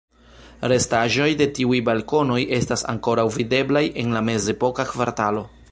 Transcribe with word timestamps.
Restaĵoj 0.71 1.27
de 1.41 1.47
tiuj 1.59 1.81
balkonoj 1.89 2.39
estas 2.59 2.85
ankoraŭ 2.95 3.29
videblaj 3.39 3.87
en 4.05 4.19
la 4.19 4.27
mezepoka 4.31 4.93
kvartalo. 4.97 5.49